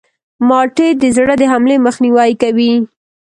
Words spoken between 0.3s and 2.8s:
مالټې د زړه د حملې مخنیوی کوي.